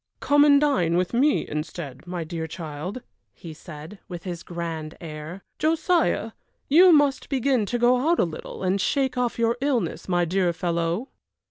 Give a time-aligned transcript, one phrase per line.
[0.19, 3.03] "Come and dine with me instead, my dear child,"
[3.35, 5.43] he said, with his grand air.
[5.59, 6.31] "Josiah,
[6.67, 10.53] you must begin to go out a little and shake off your illness, my dear
[10.53, 11.09] fellow."